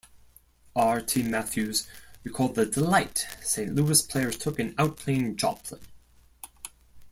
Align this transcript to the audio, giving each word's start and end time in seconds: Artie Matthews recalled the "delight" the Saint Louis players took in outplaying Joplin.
Artie 0.75 1.21
Matthews 1.21 1.87
recalled 2.23 2.55
the 2.55 2.65
"delight" 2.65 3.27
the 3.39 3.45
Saint 3.45 3.75
Louis 3.75 4.01
players 4.01 4.35
took 4.35 4.59
in 4.59 4.73
outplaying 4.77 5.35
Joplin. 5.35 5.81